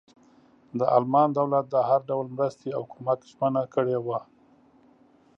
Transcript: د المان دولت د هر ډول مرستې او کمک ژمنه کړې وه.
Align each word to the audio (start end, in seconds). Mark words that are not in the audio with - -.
د 0.79 0.81
المان 0.97 1.29
دولت 1.37 1.65
د 1.69 1.75
هر 1.89 2.01
ډول 2.09 2.27
مرستې 2.37 2.69
او 2.77 2.83
کمک 2.93 3.19
ژمنه 3.31 3.63
کړې 3.73 3.97
وه. 4.05 4.19